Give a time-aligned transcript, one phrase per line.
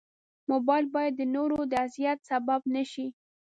[0.51, 3.07] موبایل باید د نورو د اذیت سبب نه شي.